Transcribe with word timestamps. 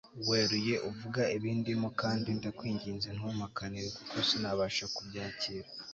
weruye 0.29 0.75
uvuga 0.89 1.21
ibindimo 1.37 1.87
kandi 2.01 2.29
ndakwinginze 2.37 3.09
ntumpakanire 3.17 3.87
kuko 3.97 4.15
sinabasha 4.27 4.85
kubyakira 4.95 5.67